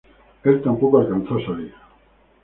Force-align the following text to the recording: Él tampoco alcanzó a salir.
Él 0.43 0.63
tampoco 0.63 0.97
alcanzó 0.97 1.35
a 1.37 1.45
salir. 1.45 1.75